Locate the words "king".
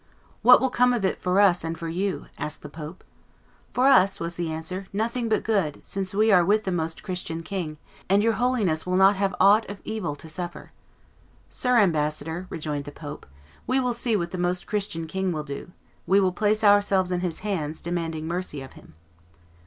7.43-7.77, 15.05-15.31